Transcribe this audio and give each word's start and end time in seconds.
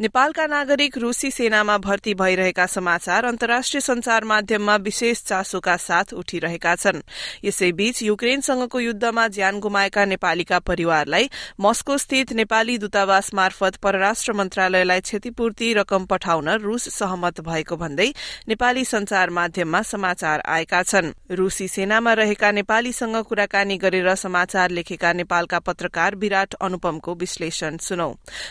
नेपालका 0.00 0.46
नागरिक 0.46 0.96
रूसी 0.98 1.30
सेनामा 1.30 1.76
भर्ती 1.78 2.12
भइरहेका 2.14 2.66
समाचार 2.66 3.24
अन्तर्राष्ट्रिय 3.24 3.80
संचार 3.80 4.24
माध्यममा 4.24 4.74
विशेष 4.78 5.22
चासोका 5.22 5.76
साथ 5.76 6.12
उठिरहेका 6.14 6.74
छन्। 6.74 7.00
यसैबीच 7.44 8.02
युक्रेनसँगको 8.02 8.80
युद्धमा 8.80 9.26
ज्यान 9.28 9.58
गुमाएका 9.60 10.04
नेपालीका 10.04 10.58
परिवारलाई 10.58 11.28
मस्को 11.60 11.96
स्थित 11.98 12.32
नेपाली 12.32 12.76
दूतावास 12.78 13.32
मार्फत 13.34 13.76
परराष्ट्र 13.76 14.32
मन्त्रालयलाई 14.32 15.00
क्षतिपूर्ति 15.00 15.72
रकम 15.74 16.06
पठाउन 16.06 16.48
रूस 16.58 16.88
सहमत 16.94 17.40
भएको 17.40 17.76
भन्दै 17.76 18.08
नेपाली 18.48 18.84
संचार 18.84 19.30
माध्यममा 19.30 19.82
समाचार 19.82 20.42
आएका 20.46 20.82
छन्। 20.82 21.12
रूसी 21.32 21.68
सेनामा 21.68 22.12
रहेका 22.12 22.50
नेपालीसँग 22.52 23.16
कुराकानी 23.24 23.78
गरेर 23.78 24.14
समाचार 24.14 24.70
लेखेका 24.70 25.12
नेपालका 25.14 25.58
पत्रकार 25.58 26.16
विराट 26.16 26.54
अनुपमको 26.54 27.14
विश्लेषण 27.16 27.76
सुनौ। 27.82 28.10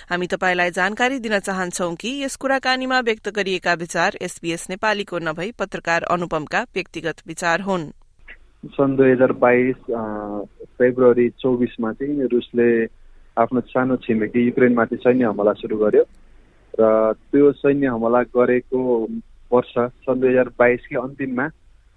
हामी 0.10 0.28
जानकारी 0.28 1.20
दिन 1.20 1.36
चाहन्छौ 1.40 1.90
कि 1.96 2.10
यस 2.24 2.36
कुराकानीमा 2.36 3.00
व्यक्त 3.00 3.30
गरिएका 3.36 3.74
विचार 3.74 4.18
एसबीएस 4.22 4.66
नेपालीको 4.70 5.18
नभई 5.20 5.52
पत्रकार 5.60 6.04
अनुपमका 6.12 6.62
व्यक्तिगत 6.76 7.22
विचार 7.28 7.62
हुन्। 7.62 7.86
सन् 8.76 8.96
दुई 8.98 9.12
हजार 9.12 9.32
बाइस 9.42 9.76
फेब्रुअरी 10.78 11.30
चौबिसमा 11.40 11.92
चाहिँ 11.94 12.28
रुसले 12.28 12.70
आफ्नो 13.38 13.62
सानो 13.70 13.96
छिमेकी 14.06 14.46
युक्रेनमाथि 14.46 14.96
सैन्य 14.96 15.26
हमला 15.26 15.54
सुरु 15.54 15.78
गर्यो 15.78 16.04
र 16.80 17.14
त्यो 17.32 17.52
सैन्य 17.62 17.88
हमला 17.88 18.22
गरेको 18.36 18.80
वर्ष 19.54 19.74
सन् 20.06 20.20
दुई 20.22 20.30
हजार 20.30 20.50
बाइसकै 20.60 20.96
अन्तिममा 21.02 21.48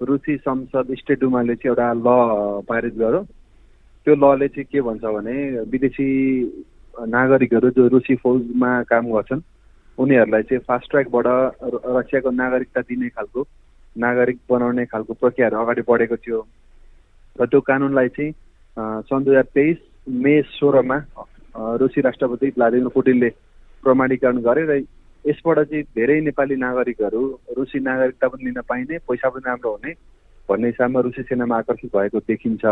रुसी 0.01 0.37
संसद 0.37 0.95
स्टेडुमाले 0.99 1.55
चाहिँ 1.55 1.71
एउटा 1.71 1.93
ल 1.93 2.65
पारित 2.69 2.95
गर्यो। 2.95 3.23
त्यो 4.07 4.15
लले 4.17 4.49
चाहिँ 4.49 4.65
के 4.73 4.81
भन्छ 4.81 5.05
भने 5.05 5.37
विदेशी 5.71 6.09
नागरिकहरू 7.09 7.71
जो 7.71 7.87
रुसी 7.89 8.15
फौजमा 8.23 8.71
काम 8.91 9.07
गर्छन् 9.13 9.41
उनीहरूलाई 9.99 10.43
चाहिँ 10.43 10.63
फास्ट 10.69 10.91
ट्र्याकबाट 10.91 11.27
रसियाको 11.97 12.31
नागरिकता 12.33 12.81
दिने 12.81 13.09
खालको 13.09 13.47
नागरिक 13.97 14.39
बनाउने 14.51 14.85
खालको 14.87 15.13
प्रक्रियाहरू 15.15 15.57
अगाडि 15.57 15.83
बढेको 15.89 16.17
थियो। 16.17 16.41
र 17.37 17.47
त्यो 17.47 17.61
कानुनलाई 17.61 18.09
चाहिँ 18.09 18.33
सन् 19.09 19.25
दुई 19.25 19.35
हजार 19.35 19.49
तेइस 19.55 19.79
मे 20.25 20.35
सोह्रमा 20.51 20.97
रुसी 21.81 22.01
राष्ट्रपति 22.01 22.49
भ्लादिमिर 22.57 22.89
पुटिनले 22.95 23.31
प्रमाणीकरण 23.85 24.39
गरे 24.45 24.63
र 24.69 24.79
यसबाट 25.25 25.59
चाहिँ 25.61 25.83
धेरै 25.97 26.21
नेपाली 26.21 26.57
नागरिकहरू 26.57 27.23
रुसी 27.57 27.79
नागरिकता 27.81 28.29
पनि 28.29 28.45
लिन 28.45 28.61
पाइने 28.69 28.99
पैसा 29.09 29.29
पनि 29.29 29.43
राम्रो 29.47 29.71
हुने 29.73 29.93
भन्ने 30.49 30.69
हिसाबमा 30.69 31.01
रुसी 31.01 31.23
सेनामा 31.23 31.59
आकर्षित 31.59 31.97
भएको 31.97 32.19
देखिन्छ। 32.29 32.65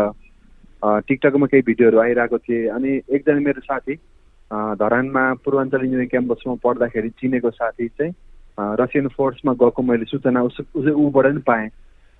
टिकटकमा 1.07 1.45
केही 1.51 1.61
भिडियोहरू 1.67 1.99
आइरहेको 1.99 2.37
थिए 2.39 2.67
अनि 2.71 2.91
एकजना 3.11 3.39
मेरो 3.45 3.61
साथी 3.61 3.95
धरानमा 4.51 5.23
पूर्वाञ्चल 5.45 5.83
इन्जिनियरिङ 5.85 6.07
क्याम्पसमा 6.09 6.53
पढ्दाखेरि 6.63 7.09
चिनेको 7.21 7.49
साथी 7.51 7.87
चाहिँ 7.87 8.13
रसियन 8.57 9.07
फोर्समा 9.17 9.53
गएको 9.61 9.81
मैले 9.81 10.05
सूचना 10.05 10.41
उस 10.43 10.57
ऊबाट 10.73 11.25
पनि 11.25 11.41
पाएँ। 11.47 11.69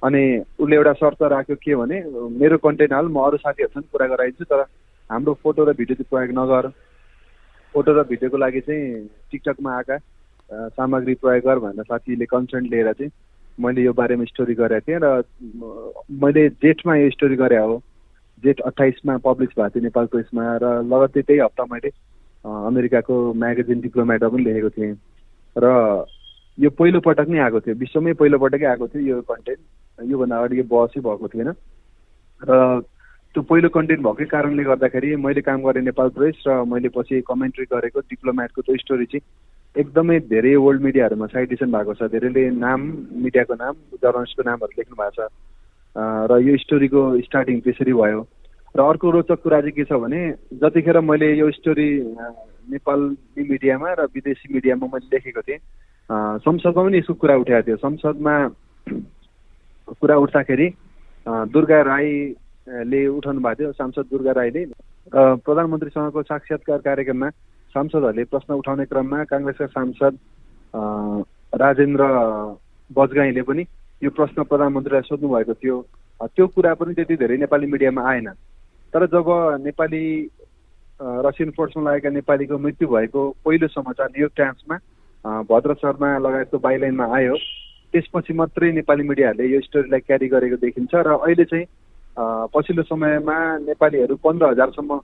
अनि 0.01 0.21
उसले 0.59 0.75
एउटा 0.75 0.93
शर्त 0.99 1.21
राख्यो 1.33 1.55
के 1.63 1.75
भने 1.75 1.97
मेरो 2.39 2.57
कन्टेन्ट 2.57 2.93
हाल 2.93 3.07
म 3.07 3.19
अरू 3.19 3.37
साथीहरूसँग 3.37 3.83
कुरा 3.91 4.07
गराइदिन्छु 4.07 4.45
तर 4.45 4.61
हाम्रो 5.09 5.33
फोटो 5.43 5.65
र 5.65 5.73
भिडियो 5.73 5.95
चाहिँ 5.95 6.09
प्रयोग 6.09 6.31
नगर। 6.39 6.67
फोटो 7.75 7.91
र 7.93 8.03
भिडियोको 8.07 8.37
लागि 8.37 8.61
चाहिँ 8.61 9.07
टिकटकमा 9.31 9.75
आएका 9.75 9.97
सामग्री 10.77 11.13
प्रयोग 11.23 11.43
गर 11.45 11.59
भनेर 11.59 11.83
साथीले 11.83 12.25
कन्सर्ट 12.25 12.71
लिएर 12.71 12.91
चाहिँ 12.93 13.11
मैले 13.57 13.81
यो 13.83 13.93
बारेमा 13.93 14.23
स्टोरी 14.31 14.53
गरेको 14.55 14.85
थिएँ 14.87 14.99
र 15.03 15.23
मैले 16.21 16.47
जेठमा 16.63 16.95
यो 16.95 17.09
स्टोरी 17.09 17.35
गरे 17.35 17.57
हो। 17.57 17.81
जेठ 18.43 18.59
अठाइसमा 18.61 19.17
पब्लिस 19.25 19.49
भएको 19.57 19.69
थियो 19.69 19.83
नेपालको 19.83 20.19
यसमा 20.19 20.43
र 20.63 20.65
लगत्तै 20.87 21.21
त्यही 21.21 21.39
हप्ता 21.39 21.63
मैले 21.73 21.89
अमेरिकाको 22.45 23.15
म्यागजिन 23.33 23.79
डिप्लोमेटमा 23.81 24.29
पनि 24.29 24.43
लेखेको 24.43 24.69
थिएँ। 24.69 24.95
र 25.57 26.05
यो 26.57 26.69
पहिलो 26.69 26.99
पटक 26.99 27.27
नै 27.29 27.39
आएको 27.39 27.59
थियो। 27.59 27.75
विश्वमै 27.75 28.13
पहिलो 28.13 28.37
पटकै 28.39 28.65
आएको 28.65 28.87
थियो 28.87 29.01
यो 29.03 29.21
कन्टेन्ट। 29.27 29.61
योभन्दा 30.11 30.37
अगाडि 30.37 30.59
यो 30.59 30.63
बसै 30.71 30.99
भएको 30.99 31.27
थिएन। 31.27 31.49
र 32.47 32.51
त्यो 33.35 33.41
पहिलो 33.43 33.69
कन्टेन्ट 33.69 34.01
भएकै 34.03 34.25
कारणले 34.25 34.63
गर्दाखेरि 34.63 35.15
मैले 35.15 35.41
काम 35.41 35.61
गरेँ 35.61 35.83
नेपाल 35.83 36.09
प्रेस 36.17 36.43
र 36.47 36.63
मैले 36.65 36.89
पछि 36.89 37.21
कमेन्ट्री 37.27 37.65
गरेको 37.71 37.99
डिप्लोमेटको 37.99 38.61
त्यो 38.61 38.75
स्टोरी 38.83 39.05
चाहिँ 39.05 39.23
एकदमै 39.75 40.19
धेरै 40.31 40.55
वर्ल्ड 40.55 40.81
मिडियाहरूमा 40.81 41.27
साइटेसन 41.27 41.71
भएको 41.71 41.93
छ। 41.93 42.09
धेरैले 42.09 42.49
नाम 42.57 42.79
मिडियाको 43.21 43.53
नाम 43.53 43.73
जर्नलिस्टको 44.01 44.43
नामहरू 44.49 44.73
लेख्नु 44.79 44.95
भएको 44.97 45.15
छ। 45.15 45.29
र 46.31 46.31
यो 46.41 46.57
स्टोरीको 46.57 47.01
स्टार्टिङ 47.27 47.59
त्यसरी 47.61 47.93
भयो। 47.93 48.19
र 48.77 48.79
अर्को 48.81 49.09
रोचक 49.11 49.41
कुरा 49.43 49.59
चाहिँ 49.61 49.71
के 49.73 49.83
छ 49.83 49.97
भने 49.97 50.21
जतिखेर 50.61 50.99
मैले 51.01 51.33
यो 51.35 51.49
स्टोरी 51.51 51.89
नेपाली 52.69 53.43
मिडियामा 53.49 53.93
र 53.99 54.05
विदेशी 54.13 54.53
मिडियामा 54.53 54.87
मैले 54.93 55.07
लेखेको 55.13 55.41
थिएँ 55.41 55.59
संसदमा 56.45 56.83
पनि 56.83 56.97
यसको 56.97 57.13
कुरा 57.13 57.35
उठाएको 57.37 57.65
थियो। 57.67 57.77
संसदमा 57.77 58.33
कुरा 59.99 60.15
उठ्दाखेरि 60.17 60.67
दुर्गा 61.53 61.81
राईले 61.81 63.01
उठाउनु 63.07 63.41
भएको 63.41 63.57
थियो 63.59 63.71
सांसद 63.73 64.05
दुर्गा 64.11 64.31
राईले। 64.37 64.65
प्रधानमन्त्रीसँगको 65.13 66.21
साक्षात्कार 66.23 66.79
कार्यक्रममा 66.85 67.29
सांसदहरूले 67.75 68.23
प्रश्न 68.29 68.53
उठाउने 68.53 68.85
क्रममा 68.85 69.23
काङ्ग्रेसका 69.33 69.67
सांसद 69.73 70.13
राजेन्द्र 71.57 72.03
बजगाईले 72.91 73.41
पनि 73.49 73.63
यो 74.01 74.09
प्रश्न 74.13 74.43
प्रधानमन्त्रीलाई 74.45 75.09
सोध्नु 75.09 75.27
भएको 75.29 75.53
थियो। 75.53 75.77
त्यो 76.21 76.47
कुरा 76.53 76.73
पनि 76.77 76.93
त्यति 76.93 77.15
धेरै 77.17 77.37
नेपाली 77.37 77.67
मिडियामा 77.73 78.01
आएन। 78.09 78.29
तर 78.93 79.05
जब 79.07 79.27
नेपाली 79.63 80.05
रसियन 81.25 81.51
फोर्समा 81.57 81.83
लागेका 81.83 82.09
नेपालीको 82.09 82.57
मृत्यु 82.57 82.87
भएको 82.87 83.21
पहिलो 83.45 83.67
समाचार 83.67 84.07
न्युयोर्क 84.09 84.33
टाइम्समा 84.37 84.77
भद्र 85.49 85.73
शर्मा 85.81 86.17
लगायतको 86.17 86.57
बाइलाइनमा 86.59 87.05
आयो। 87.15 87.35
त्यसपछि 87.93 88.33
मात्रै 88.33 88.71
नेपाली 88.71 89.03
मिडियाहरूले 89.09 89.53
यो 89.53 89.59
स्टोरीलाई 89.61 89.99
क्यारी 89.99 90.27
गरेको 90.33 90.57
देखिन्छ 90.65 90.93
र 90.95 91.15
अहिले 91.17 91.45
चाहिँ 91.45 91.65
पछिल्लो 92.53 92.83
समयमा 92.83 93.37
नेपालीहरू 93.69 94.15
पन्ध्र 94.25 94.45
हजारसम्म 94.51 94.99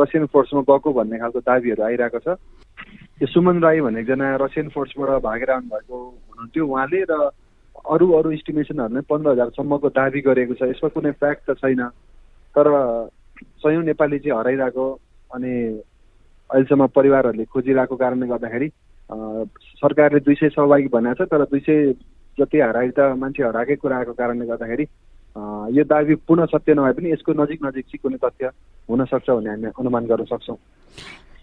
रसियन 0.00 0.26
फोर्समा 0.32 0.60
गएको 0.70 0.92
भन्ने 0.92 1.18
खालको 1.18 1.40
दावीहरू 1.46 1.82
आइरहेको 1.84 2.18
छ। 2.18 2.36
यो 3.22 3.26
सुमन 3.26 3.62
राई 3.62 3.80
भन्ने 3.80 4.00
एकजना 4.00 4.36
रसियन 4.42 4.68
फोर्सबाट 4.74 5.22
भागेर 5.22 5.50
आउनुभएको 5.50 5.96
हुनुहुन्थ्यो 5.96 6.66
उहाँले 6.66 7.00
र 7.10 7.30
अरू 7.94 8.06
अरू 8.18 8.30
इस्टिमेसनहरूले 8.32 9.00
पन्ध्र 9.08 9.30
हजारसम्मको 9.30 9.88
दावी 9.88 10.20
गरेको 10.20 10.54
छ। 10.54 10.62
यसमा 10.72 10.88
कुनै 10.94 11.12
फ्याक्ट 11.20 11.50
त 11.50 11.58
छैन। 11.60 11.82
तर 12.54 12.66
सयौँ 13.64 13.82
नेपाली 13.84 14.18
चाहिँ 14.18 14.38
हराइरहेको 14.38 14.86
अनि 15.34 15.52
अहिलेसम्म 16.50 16.86
परिवारहरूले 16.96 17.44
खोजिरहेको 17.44 17.96
कारणले 17.96 18.26
गर्दाखेरि 18.26 18.68
सरकारले 19.82 20.20
दुई 20.20 20.34
सय 20.34 20.48
सहभागी 20.56 20.88
भनेको 20.88 21.24
छ 21.24 21.28
तर 21.30 21.44
दुई 21.50 21.60
सय 21.60 21.92
जति 22.38 22.58
हराइ 22.60 22.90
त 22.96 23.14
मान्छे 23.18 23.42
हराएकै 23.42 23.76
कुरा 23.76 23.96
आएको 23.98 24.12
कारणले 24.18 24.46
गर्दाखेरि 24.46 24.84
यो 25.76 25.84
दावी 25.84 26.14
पूर्ण 26.26 26.46
सत्य 26.50 26.74
नभए 26.74 26.92
पनि 26.98 27.12
यसको 27.12 27.32
नजिक 27.32 27.58
नजिक 27.64 27.84
चाहिँ 27.86 28.02
कुनै 28.02 28.18
तथ्य 28.18 28.50
हुनसक्छ 28.90 29.30
भन्ने 29.30 29.50
हामी 29.50 29.66
अनुमान 29.78 30.06
गर्न 30.06 30.24
सक्छौँ। 30.26 30.58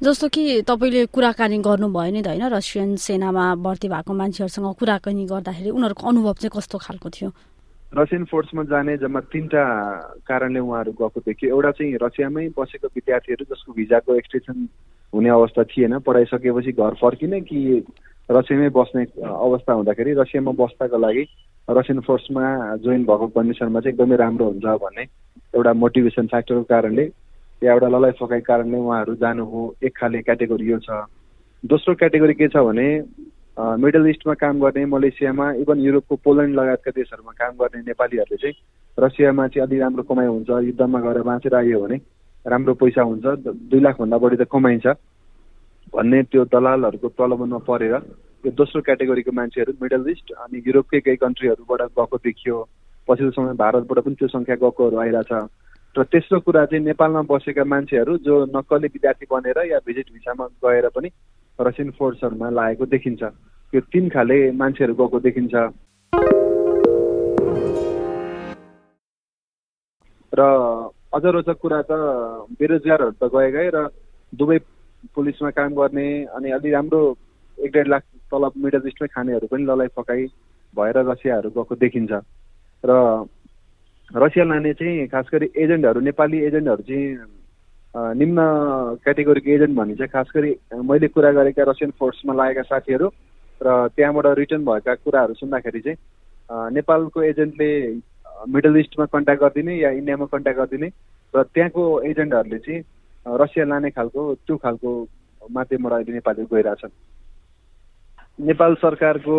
जस्तो 0.04 0.28
कि 0.28 0.62
तपाईँले 0.68 1.06
कुराकानी 1.16 1.58
गर्नुभयो 1.64 2.12
नि 2.14 2.22
त 2.22 2.28
होइन 2.28 2.46
रसियन 2.54 2.96
सेनामा 3.00 3.46
भर्ती 3.64 3.88
भएको 3.90 4.14
मान्छेहरूसँग 4.14 4.68
कुराकानी 4.80 5.26
गर्दाखेरि 5.26 5.70
उनीहरूको 5.72 6.08
अनुभव 6.08 6.34
चाहिँ 6.42 6.52
कस्तो 6.56 6.78
खालको 6.78 7.10
थियो? 7.10 7.30
रसियन 7.96 8.24
फोर्समा 8.26 8.64
जाने 8.64 8.98
जम्मा 8.98 9.20
तिनवटा 9.32 9.64
कारणले 10.28 10.60
उहाँहरू 10.60 10.92
गएको 10.92 11.20
देखियो 11.24 11.56
एउटा 11.56 11.72
चाहिँ 11.72 11.98
रसियामै 12.04 12.48
बसेको 12.58 12.88
विद्यार्थीहरू 12.88 13.46
जसको 13.48 13.74
भिजाको 13.74 14.16
एक्सटेन्सन 14.16 14.68
हुने 15.14 15.30
अवस्था 15.30 15.64
थिएन 15.72 15.98
पढाइसकेपछि 16.04 16.72
घर 16.72 16.94
फर्किने 17.02 17.40
कि 17.42 17.60
रसियामै 18.30 18.70
बस्ने 18.76 19.04
अवस्था 19.24 19.74
हुँदाखेरि 19.74 20.14
रसियामा 20.20 20.52
बस्दाको 20.60 20.98
लागि 20.98 21.24
रसियन 21.68 22.00
फोर्समा 22.04 22.44
जोइन 22.84 23.04
भएको 23.08 23.28
कन्डिसनमा 23.40 23.80
चाहिँ 23.80 23.94
एकदमै 23.94 24.16
राम्रो 24.16 24.46
हुन्छ 24.52 24.66
भन्ने 24.84 25.04
एउटा 25.56 25.74
मोटिभेसन 25.74 26.28
फ्याक्टरको 26.28 26.64
कारणले 26.68 27.06
या 27.64 27.74
एउटा 27.74 27.88
ललाइ 27.88 28.12
फकाइ 28.20 28.42
कारणले 28.52 28.78
उहाँहरू 28.78 29.16
जानुभयो 29.24 29.64
एक 29.84 29.98
खाले 29.98 30.22
क्याटेगोरी 30.28 30.72
यो 30.72 30.80
छ। 30.84 31.08
दोस्रो 31.64 31.96
क्याटेगोरी 31.96 32.34
के 32.34 32.48
छ 32.48 32.68
भने 32.68 32.88
मिडल 33.58 34.08
इस्टमा 34.08 34.34
काम 34.38 34.60
गर्ने 34.62 34.86
मलेसियामा 34.86 35.52
इभन 35.62 35.80
युरोपको 35.82 36.16
पोल्यान्ड 36.24 36.56
लगायतका 36.56 36.92
देशहरूमा 36.96 37.32
काम 37.42 37.54
गर्ने 37.58 37.82
नेपालीहरूले 37.88 38.38
चाहिँ 38.38 38.56
रसियामा 38.98 39.48
चाहिँ 39.48 39.68
अलि 39.68 39.80
राम्रो 39.80 40.04
कमाइ 40.04 40.28
हुन्छ 40.28 40.50
युद्धमा 40.66 41.00
गएर 41.02 41.22
बाँचेर 41.26 41.56
आयो 41.56 41.80
भने 41.82 41.98
राम्रो 42.46 42.74
पैसा 42.78 43.02
हुन्छ 43.02 43.26
दुई 43.70 43.80
लाखभन्दा 43.82 44.18
बढी 44.18 44.38
त 44.38 44.48
कमाइन्छ। 44.52 44.88
भन्ने 45.90 46.22
त्यो 46.30 46.44
दलालहरूको 46.54 47.08
प्रलोभनमा 47.18 47.58
परेर 47.66 47.94
यो 48.46 48.52
दोस्रो 48.54 48.82
क्याटेगोरीको 48.86 49.32
मान्छेहरू 49.34 49.74
मिडल 49.82 50.06
इस्ट 50.12 50.32
अनि 50.38 50.62
युरोपकै 50.68 51.00
केही 51.02 51.18
कन्ट्रीहरूबाट 51.18 51.82
गएको 51.98 52.18
देखियो। 52.18 52.58
पछिल्लो 53.08 53.32
समय 53.32 53.54
भारतबाट 53.58 54.00
पनि 54.06 54.16
त्यो 54.22 54.28
सङ्ख्या 54.28 54.56
गएकोहरू 54.62 54.98
आइरहेछ। 55.02 55.32
र 55.96 56.04
तेस्रो 56.14 56.40
कुरा 56.46 56.66
चाहिँ 56.70 56.84
नेपालमा 56.86 57.22
बसेका 57.26 57.64
मान्छेहरू 57.66 58.18
जो 58.22 58.36
नक्कली 58.54 58.88
विद्यार्थी 58.94 59.26
बनेर 59.32 59.58
या 59.72 59.80
भिजिट 59.88 60.14
भिसामा 60.14 60.46
गएर 60.62 60.88
पनि 60.94 61.10
रसियन 61.60 61.90
फोर्सहरूमा 61.92 62.50
लागेको 62.52 62.86
देखिन्छ। 62.86 63.24
त्यो 63.74 63.82
तिन 63.92 64.10
खाले 64.10 64.38
मान्छेहरू 64.52 64.94
गएको 64.94 65.20
देखिन्छ। 65.20 65.56
र 70.34 70.42
अझ 71.14 71.24
रोचक 71.26 71.58
कुरा 71.62 71.82
त 71.82 71.92
बेरोजगारहरू 72.60 73.12
त 73.12 73.32
गए 73.34 73.52
गए 73.52 73.70
र 73.76 73.88
दुबई 74.34 74.58
पुलिसमा 75.16 75.50
काम 75.50 75.74
गर्ने 75.74 76.08
अनि 76.36 76.52
अलि 76.52 76.70
राम्रो 76.72 77.02
एक 77.58 77.72
डेढ 77.72 77.88
लाख 77.88 78.04
तलब 78.32 78.54
मिडल 78.58 78.88
इस्टमै 78.88 79.08
खानेहरू 79.08 79.48
पनि 79.48 79.64
ललाइ 79.66 79.88
फकाइ 79.98 80.26
भएर 80.74 80.98
रसियाहरू 81.10 81.50
गएको 81.50 81.76
देखिन्छ। 81.76 82.12
र 82.84 82.92
रसिया 84.12 84.46
लाने 84.46 84.74
चाहिँ 84.74 85.08
खास 85.08 85.26
गरी 85.34 85.48
एजेन्टहरू 85.56 86.00
नेपाली 86.02 86.38
एजेन्टहरू 86.46 86.84
चाहिँ 86.84 87.37
निम्न 87.96 88.40
क्याटेगोरीको 89.04 89.52
एजेन्ट 89.52 89.78
भने 89.78 89.96
चाहिँ 89.96 90.10
खास 90.10 90.28
गरी 90.36 90.56
मैले 90.84 91.08
कुरा 91.08 91.32
गरेका 91.32 91.64
रसियन 91.64 91.92
फोर्समा 92.00 92.34
लागेका 92.34 92.62
साथीहरू 92.62 93.08
र 93.62 93.88
त्यहाँबाट 93.96 94.26
रिटर्न 94.38 94.66
भएका 94.66 94.96
कुराहरू 94.96 95.34
सुन्दाखेरि 95.34 95.80
चाहिँ 95.80 95.98
नेपालको 96.74 97.24
एजेन्टले 97.24 97.70
मिडल 98.48 98.78
इस्टमा 98.78 99.06
कन्ट्याक्ट 99.06 99.42
गरिदिने 99.44 99.76
या 99.80 99.90
इन्डियामा 99.92 100.26
कन्ट्याक्ट 100.26 100.60
गरिदिने 100.60 100.90
र 101.34 101.44
त्यहाँको 101.44 101.84
एजेन्टहरूले 102.02 102.60
चाहिँ 102.60 102.84
रसिया 103.26 103.66
लाने 103.66 103.90
खालको 103.90 104.34
त्यो 104.36 104.58
खालको 104.58 104.92
माध्यमबाट 105.42 105.94
अहिले 105.94 106.14
नेपालीहरू 106.14 106.56
गइरहेछन्। 106.56 106.94
नेपाल 108.40 108.76
सरकारको 108.76 109.38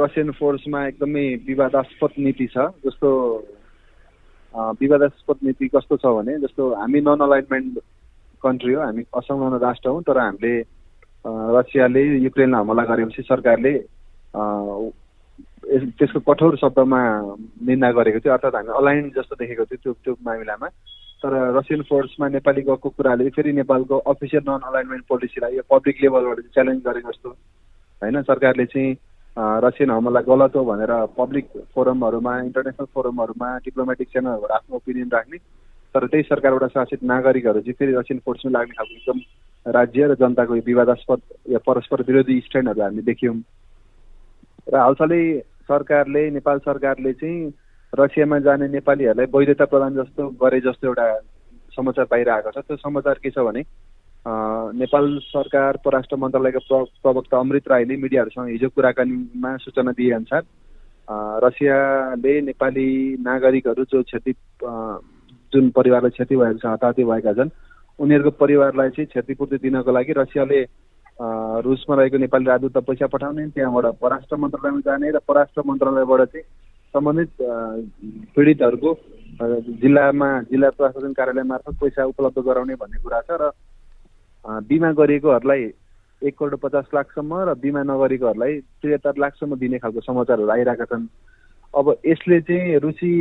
रसियन 0.00 0.30
फोर्समा 0.32 0.86
एकदमै 0.86 1.26
विवादास्पद 1.46 2.12
नीति 2.18 2.46
छ 2.46 2.72
जस्तो 2.86 3.10
विवादास्पद 4.54 5.36
नीति 5.44 5.68
कस्तो 5.68 5.96
छ 5.96 6.06
भने 6.06 6.38
जस्तो 6.38 6.74
हामी 6.74 7.00
नन 7.00 7.20
अलाइनमेन्ट 7.20 7.78
कन्ट्री 8.42 8.72
हो 8.72 8.82
हामी 8.82 9.02
असंलग्न 9.16 9.58
राष्ट्र 9.58 9.88
हौँ 9.88 10.02
तर 10.02 10.18
हामीले 10.18 10.54
रसियाले 11.58 12.02
युक्रेनलाई 12.24 12.60
हमला 12.60 12.84
गरेपछि 12.84 13.22
सरकारले 13.22 13.72
त्यसको 15.98 16.20
कठोर 16.20 16.56
शब्दमा 16.56 17.00
निन्दा 17.66 17.90
गरेको 17.92 18.18
थियो 18.18 18.32
अर्थात् 18.32 18.54
हामी 18.54 18.72
अलाइन 18.78 19.10
जस्तो 19.16 19.36
देखेको 19.36 19.64
थियो 19.64 19.78
त्यो 19.82 19.92
त्यो 19.92 20.14
मामिलामा। 20.24 20.68
तर 21.22 21.34
रसियन 21.56 21.82
फोर्समा 21.82 22.28
नेपाली 22.28 22.62
गएको 22.62 22.88
कुराले 22.88 23.28
फेरि 23.30 23.52
नेपालको 23.52 23.96
अफिसियल 24.12 24.42
नन 24.48 24.62
अलाइनमेन्ट 24.70 25.04
पोलिसीलाई 25.08 25.56
यो 25.56 25.62
पब्लिक 25.70 25.96
लेभलबाट 26.02 26.40
च्यालेन्ज 26.54 26.82
गरेको 26.84 27.10
जस्तो 27.10 27.30
होइन 28.02 28.22
सरकारले 28.22 28.64
चाहिँ 28.64 28.94
रसियन 29.38 29.90
हमला 29.90 30.20
गलत 30.26 30.56
हो 30.56 30.64
भनेर 30.64 30.92
पब्लिक 31.18 31.46
फोरमहरूमा 31.74 32.38
इन्टरनेसनल 32.40 32.86
फोरमहरूमा 32.94 33.48
डिप्लोमेटिक 33.64 34.08
च्यानलहरूबाट 34.12 34.50
आफ्नो 34.50 34.76
ओपिनियन 34.76 35.08
राख्ने। 35.12 35.38
तर 35.94 36.06
त्यही 36.06 36.22
सरकारबाट 36.22 36.70
शासित 36.70 37.02
नागरिकहरू 37.02 37.60
चाहिँ 37.60 37.78
फेरि 37.78 37.92
रसियन 37.92 38.18
फोर्समा 38.24 38.50
लाग्ने 38.52 38.74
खालको 38.78 38.94
एकदम 38.94 39.72
राज्य 39.72 40.06
र 40.06 40.14
जनताको 40.14 40.54
विवादास्पद 40.66 41.20
या 41.50 41.58
परस्पर 41.66 42.02
विरोधी 42.08 42.40
स्ट्यान्डहरू 42.40 42.82
हामीले 42.82 43.02
देख्यौँ। 43.02 43.36
र 44.68 44.76
हालसालै 44.76 45.22
सरकारले 45.70 46.22
नेपाल 46.30 46.58
सरकारले 46.58 47.12
चाहिँ 47.12 47.52
रसियामा 47.92 48.38
जाने 48.46 48.68
नेपालीहरूलाई 48.68 49.26
वैधता 49.32 49.64
प्रदान 49.64 49.94
जस्तो 49.96 50.28
गरे 50.42 50.60
जस्तो 50.60 50.86
एउटा 50.88 51.06
समाचार 51.76 52.06
बाहिर 52.10 52.30
छ। 52.50 52.58
त्यो 52.58 52.76
समाचार 52.76 53.18
के 53.22 53.30
छ 53.30 53.38
भने 53.38 53.62
नेपाल 54.26 55.18
सरकार 55.24 55.76
परराष्ट्र 55.84 56.16
मन्त्रालयका 56.16 56.58
प्र 56.60 56.84
प्रवक्ता 57.02 57.38
अमृत 57.38 57.68
राईले 57.68 57.96
मिडियाहरूसँग 57.96 58.48
हिजो 58.48 58.68
कुराकानीमा 58.68 59.56
सूचना 59.56 59.92
दिएअनुसार 59.92 60.42
रसियाले 61.44 62.40
नेपाली 62.40 62.88
नागरिकहरू 63.20 63.84
जो 63.84 64.02
क्षति 64.02 64.34
जुन 65.52 65.70
परिवारलाई 65.70 66.10
क्षति 66.10 66.36
भएको 66.36 66.58
छ 66.58 66.66
हताहती 66.66 67.04
भएका 67.04 67.32
छन् 67.32 67.50
उनीहरूको 67.98 68.30
परिवारलाई 68.36 68.90
चाहिँ 68.90 69.06
क्षतिपूर्ति 69.06 69.58
दिनको 69.58 69.92
लागि 69.92 70.12
रसियाले 70.12 70.60
रुसमा 71.64 71.96
रहेको 71.96 72.18
नेपाली 72.18 72.44
राजदूत 72.44 72.76
पैसा 72.84 73.06
पठाउने 73.06 73.46
त्यहाँबाट 73.50 73.86
परराष्ट्र 73.96 74.36
मन्त्रालयमा 74.36 74.80
जाने 74.82 75.10
र 75.10 75.18
परराष्ट्र 75.24 75.62
मन्त्रालयबाट 75.66 76.20
चाहिँ 76.26 76.44
सम्बन्धित 76.94 77.30
पीडितहरूको 78.36 78.94
जिल्लामा 79.78 80.30
जिल्ला 80.42 80.70
प्रशासन 80.76 81.12
कार्यालय 81.12 81.48
मार्फत 81.48 81.80
पैसा 81.80 82.04
उपलब्ध 82.06 82.38
गराउने 82.44 82.74
भन्ने 82.74 83.02
कुरा 83.02 83.20
छ 83.22 83.40
र 83.40 83.50
बिमा 84.44 84.90
गरिएकोहरूलाई 84.92 85.62
एक 86.22 86.34
करोड 86.38 86.56
पचास 86.58 86.86
लाखसम्म 86.94 87.32
र 87.48 87.54
बिमा 87.62 87.82
नगरेकोहरूलाई 87.82 88.54
त्रिहत्तर 88.82 89.14
लाखसम्म 89.18 89.56
दिने 89.58 89.78
खालको 89.78 90.00
समाचारहरू 90.00 90.50
आइरहेका 90.50 90.84
छन्। 90.84 91.06
अब 91.74 91.86
यसले 92.06 92.40
चाहिँ 92.40 92.78
रुसी 92.80 93.12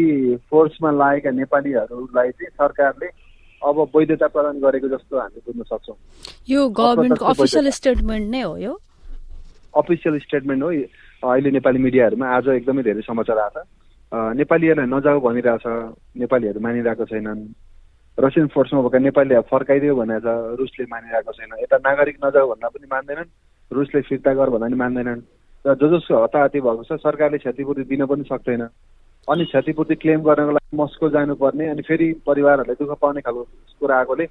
फोर्समा 0.50 0.92
लागेका 0.92 1.32
नेपालीहरूलाई 1.32 2.30
चाहिँ 2.32 2.52
सरकारले 2.58 3.10
अब 3.62 3.78
वैधता 3.96 4.28
प्रदान 4.28 4.60
गरेको 4.62 4.88
जस्तो 4.88 5.20
हामी 5.20 5.40
बुझ्न 5.46 5.64
सक्छौँ। 5.68 5.98
यो 6.50 6.70
गभर्मेन्टको 6.70 7.26
अफिसियल 7.26 7.70
स्टेटमेन्ट 7.70 8.30
नै 8.30 8.42
हो 8.42 8.58
यो? 8.58 8.74
अफिसियल 9.78 10.20
स्टेटमेन्ट 10.20 10.64
हो। 10.64 10.70
अहिले 11.28 11.52
नेपाली 11.52 11.80
मिडियाहरूमा 11.80 12.28
आज 12.38 12.48
एकदमै 12.56 12.84
धेरै 12.84 13.02
समाचार 13.02 13.38
आएको। 13.38 13.62
छ 13.62 14.14
नेपालीहरूलाई 14.40 14.88
नजाऊ 14.88 15.20
भनिरहेछ 15.20 15.66
नेपालीहरू 16.18 16.60
मानिरहेको 16.64 17.06
छैनन्। 17.06 17.40
रसियन 18.18 18.48
फोर्समा 18.50 18.82
भएका 18.82 19.00
नेपालीहरू 19.00 19.50
फर्काइदियो 19.52 19.96
भनेर 19.96 20.26
रुसले 20.58 20.86
मानिरहेको 20.90 21.32
छैन। 21.34 21.52
यता 21.62 21.78
नागरिक 21.86 22.18
नजाऊ 22.26 22.48
भन्दा 22.50 22.68
पनि 22.74 22.88
मान्दैनन् 22.92 23.30
रुसले 23.72 24.02
फिर्ता 24.10 24.34
गर 24.34 24.50
भन्दा 24.50 24.68
पनि 24.68 24.76
मान्दैनन्। 24.76 25.22
र 25.66 25.76
जो 25.76 25.88
जसको 25.90 26.24
हताहती 26.24 26.60
भएको 26.62 26.84
छ 26.84 26.98
सरकारले 26.98 27.38
क्षतिपूर्ति 27.38 27.84
दिन 27.86 28.06
पनि 28.06 28.24
सक्दैन। 28.26 28.64
अनि 29.28 29.46
क्षतिपूर्ति 29.46 29.96
क्लेम 30.02 30.22
गर्नको 30.24 30.52
लागि 30.52 30.78
मस्को 30.78 31.10
जानुपर्ने 31.10 31.66
अनि 31.68 31.82
फेरि 31.84 32.08
परिवारहरूले 32.26 32.76
दुःख 32.80 32.98
पाउने 33.02 33.22
खालको 33.22 33.44
कुरा 33.82 33.98
आएकोले 33.98 34.26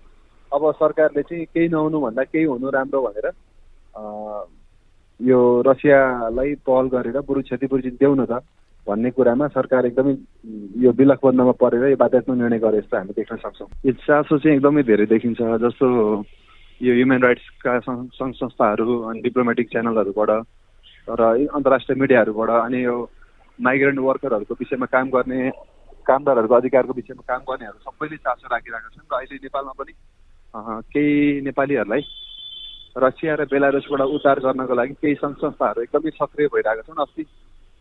अब 0.52 0.62
सरकारले 0.72 1.22
चाहिँ 1.22 1.44
केही 1.54 1.68
नहुनु 1.68 2.00
भन्दा 2.00 2.22
केही 2.24 2.44
हुनु 2.44 2.70
राम्रो 2.70 3.02
भनेर 3.06 3.26
यो 5.20 5.38
रसियालाई 5.66 6.54
पहल 6.66 6.86
गरेर 6.88 7.20
बरु 7.28 7.42
क्षतिपूर्ति 7.42 7.90
देऊ 8.00 8.14
न 8.14 8.24
त 8.24 8.40
भन्ने 8.86 9.10
कुरामा 9.10 9.46
सरकार 9.54 9.86
एकदमै 9.86 10.14
यो 10.84 10.90
विलकबन्धमा 10.98 11.52
परेर 11.60 11.84
यो 11.90 11.96
बाध्यात्मक 11.96 12.36
निर्णय 12.38 12.58
गरे 12.58 12.80
जस्तो 12.80 12.96
हामी 12.96 13.12
देख्न 13.16 13.36
सक्छौँ। 13.36 13.68
यो 13.86 13.92
चासो 14.06 14.38
चाहिँ 14.38 14.56
एकदमै 14.56 14.82
धेरै 14.90 15.06
देखिन्छ 15.14 15.40
जस्तो 15.64 15.86
यो 16.80 16.92
ह्युमन 16.94 17.22
राइट्सका 17.22 17.78
सङ्घ 17.86 18.32
संस्थाहरू 18.34 18.86
अनि 19.10 19.20
डिप्लोमेटिक 19.26 19.70
च्यानलहरूबाट 19.72 20.30
र 21.08 21.22
अन्तर्राष्ट्रिय 21.56 22.00
मिडियाहरूबाट 22.00 22.50
अनि 22.66 22.84
यो 22.84 22.96
माइग्रेन्ट 23.58 23.98
वर्करहरूको 24.06 24.54
विषयमा 24.60 24.86
काम 24.94 25.10
गर्ने 25.10 25.40
कामदारहरूको 26.06 26.54
अधिकारको 26.54 26.92
विषयमा 27.00 27.24
काम 27.26 27.42
गर्नेहरू 27.48 27.78
सबैले 27.86 28.16
चासो 28.22 28.46
राखिरहेका 28.52 28.88
छन्। 28.94 29.10
र 29.10 29.14
अहिले 29.16 29.36
नेपालमा 29.46 29.72
पनि 29.80 29.92
केही 30.92 31.40
नेपालीहरूलाई 31.48 32.02
रसिया 32.96 33.34
र 33.34 33.44
बेलारुसबाट 33.50 34.00
उद्धार 34.16 34.38
गर्नको 34.46 34.74
लागि 34.74 34.94
केही 35.02 35.14
सङ्घ 35.20 35.36
संस्थाहरू 35.42 35.82
एकदमै 35.82 36.10
सक्रिय 36.20 36.48
भइरहेका 36.54 36.86
छन्। 36.86 37.02
अस्ति 37.02 37.22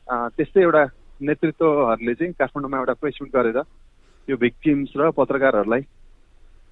त्यस्तै 0.07 0.61
एउटा 0.61 0.83
नेतृत्वहरूले 1.21 2.13
चाहिँ 2.13 2.33
काठमाडौँमा 2.39 2.77
एउटा 2.77 2.93
प्रेस 3.01 3.17
गरेर 3.35 3.57
यो 4.27 4.35
भिक्टिम्स 4.37 4.89
र 4.97 5.09
पत्रकारहरूलाई 5.17 5.81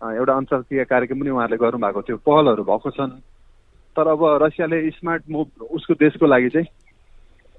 एउटा 0.02 0.34
अन्तर्क्रिया 0.34 0.84
कार्यक्रम 0.84 1.20
पनि 1.20 1.30
उहाँहरूले 1.30 1.58
गर्नुभएको 1.63 2.02
थियो। 2.02 2.18
पहलहरू 2.28 2.63
भएको 2.63 2.90
छन्। 2.92 3.12
तर 3.96 4.08
अब 4.08 4.22
रसियाले 4.44 4.78
स्मार्ट 4.92 5.24
मुभ 5.30 5.48
उसको 5.72 5.94
देशको 5.96 6.25
लागि 6.25 6.50
चाहिँ 6.50 6.68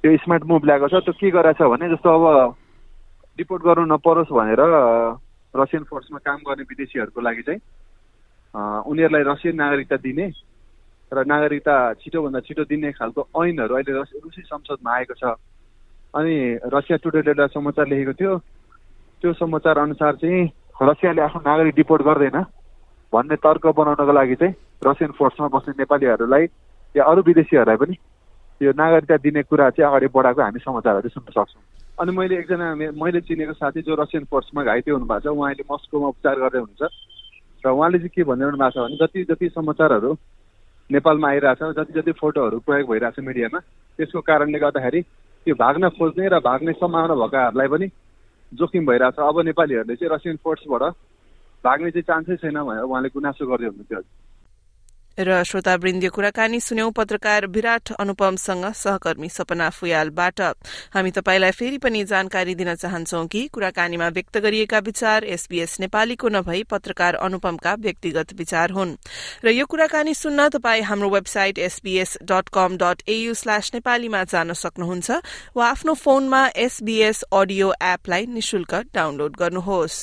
त्यो 0.04 0.16
स्मार्ट 0.25 0.45
मुभ 0.45 0.64
ल्याएको 0.66 0.88
छ। 0.88 0.95
त्यो 1.04 1.12
के 1.14 1.31
गरेछ 1.31 1.62
भने 1.62 1.88
जस्तो 1.90 2.11
अब 2.11 2.54
रिपोर्ट 3.38 3.62
गर्नु 3.64 3.87
नपरोस् 3.95 4.35
भनेर 4.35 4.61
रसियन 5.54 5.85
फोर्समा 5.90 6.19
काम 6.21 6.38
गर्ने 6.47 6.62
विदेशीहरूको 6.69 7.21
लागि 7.21 7.43
चाहिँ 7.49 7.61
उनीहरूलाई 8.90 9.23
रसियन 9.31 9.57
नागरिकता 9.57 9.97
दिने 10.04 10.26
र 11.12 11.25
नागरिकता 11.25 11.75
छिटोभन्दा 12.02 12.40
छिटो 12.47 12.64
दिने 12.69 12.93
खालको 12.93 13.21
ऐनहरू 13.40 13.75
अहिले 13.75 13.93
रुसी 14.21 14.43
संसदमा 14.43 14.90
आएको 14.95 15.14
छ। 15.14 15.25
अनि 16.14 16.35
रसिया 16.75 16.97
टुडेले 17.02 17.30
एउटा 17.30 17.47
समाचार 17.54 17.87
लेखेको 17.88 18.12
थियो। 18.12 18.33
त्यो 19.23 19.33
समाचार 19.35 19.78
अनुसार 19.78 20.14
चाहिँ 20.23 20.42
रसियाले 20.83 21.23
आफ्नो 21.23 21.40
नागरिक 21.47 21.75
डिपोर्ट 21.75 22.02
गर्दैन 22.02 22.38
भन्ने 23.12 23.37
तर्क 23.42 23.66
बनाउनको 23.78 24.12
लागि 24.12 24.35
चाहिँ 24.40 24.54
रसियन 24.87 25.11
फोर्समा 25.18 25.49
बस्ने 25.54 25.75
नेपालीहरूलाई 25.78 26.44
या 26.94 27.04
अरू 27.04 27.23
विदेशीहरूलाई 27.26 27.76
पनि 27.83 27.97
यो 28.62 28.73
नागरिकता 28.78 29.16
दिने 29.26 29.42
कुरा 29.42 29.71
चाहिँ 29.75 29.88
अगाडि 29.90 30.06
बढाएको 30.14 30.42
हामी 30.42 30.61
समाचारहरू 30.62 31.09
सुन्न 31.09 31.30
सक्छौँ। 31.35 31.62
अनि 32.00 32.12
मैले 32.16 32.38
एकजना 32.38 32.75
मैले 32.75 33.21
चिनेको 33.26 33.52
साथी 33.54 33.83
जो 33.83 33.94
रसियन 34.02 34.25
फोर्समा 34.30 34.62
घाइते 34.64 34.90
हुनुभएको 34.90 35.21
छ 35.21 35.35
उहाँले 35.35 35.64
मस्कोमा 35.73 36.09
उपचार 36.14 36.38
गर्दै 36.42 36.59
हुनुहुन्छ। 36.59 36.83
र 37.64 37.71
उहाँले 37.71 37.99
चाहिँ 37.99 38.14
के 38.14 38.23
भनिरहनु 38.30 38.59
भएको 38.59 38.71
छ 38.71 38.87
भने 38.87 38.97
जति 39.02 39.25
जति 39.30 39.49
समाचारहरू 39.54 40.11
नेपालमा 40.90 41.28
आइरहेछ 41.28 41.62
जति 41.78 41.92
जति 42.00 42.12
फोटोहरू 42.21 42.59
प्रयोग 42.66 42.90
भइरहेछ 42.90 43.18
मिडियामा 43.26 43.59
त्यसको 43.99 44.21
कारणले 44.21 44.59
गर्दाखेरि 44.59 45.00
त्यो 45.44 45.54
भाग्न 45.54 45.88
खोज्ने 45.96 46.28
र 46.28 46.40
भाग्ने 46.40 46.72
सम्भावना 46.72 47.14
भएकाहरूलाई 47.14 47.68
पनि 47.68 47.86
जोखिम 48.52 48.86
भइरहेछ। 48.86 49.16
अब 49.20 49.40
नेपालीहरूले 49.44 49.96
चाहिँ 49.96 50.14
रसियन 50.14 50.36
फोर्सबाट 50.40 50.82
भाग्ने 51.64 51.90
चाहिँ 51.90 52.08
चान्सै 52.08 52.36
छैन 52.42 52.58
भनेर 52.62 52.84
उहाँले 52.84 53.08
गुनासो 53.12 53.44
गर्दै 53.44 53.66
हुनुहुन्थ्यो 53.66 54.00
र 55.18 55.42
श्रोतावृन्दीय 55.44 56.11
कुराकानी 56.11 56.61
सुन्यौं 56.61 56.90
पत्रकार 56.90 57.47
विराट 57.47 57.92
अनुपमसँग 58.00 58.64
सहकर्मी 58.75 59.28
सपना 59.28 59.68
फुयालबाट। 59.71 60.40
हामी 60.94 61.11
तपाईलाई 61.11 61.50
फेरि 61.50 61.78
पनि 61.78 62.04
जानकारी 62.04 62.54
दिन 62.54 62.75
चाहन्छौ 62.75 63.25
कि 63.26 63.47
कुराकानीमा 63.49 64.09
व्यक्त 64.09 64.38
गरिएका 64.38 64.78
विचार 64.78 65.25
एसबीएस 65.25 65.78
नेपालीको 65.80 66.28
नभई 66.28 66.62
पत्रकार 66.71 67.14
अनुपमका 67.16 67.75
व्यक्तिगत 67.75 68.33
विचार 68.35 68.71
हुन्। 68.71 68.97
र 69.44 69.49
यो 69.50 69.66
कुराकानी 69.66 70.14
सुन्न 70.14 70.49
तपाई 70.49 70.80
हाम्रो 70.80 71.11
website 71.11 71.59
SBS 71.59 72.18
dot 72.23 72.49
com 72.50 72.76
dot 72.76 73.02
AU 73.09 73.35
slash 73.35 73.71
नेपालीमा 73.75 74.25
जान 74.25 74.52
सक्नुहुन्छ 74.52 75.11
वा 75.56 75.68
आफ्नो 75.68 75.94
फोनमा 75.94 76.47
एसबीएस 76.59 77.23
अडियो 77.33 77.73
एपलाई 77.83 78.26
निशुल्क 78.26 78.75
डाउनलोड 78.94 79.37
गर्नुहोस्। 79.37 80.02